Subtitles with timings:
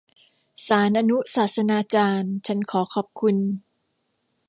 [0.67, 3.35] ศาลอนุศาสนาจารย์ฉันขอขอบคุณ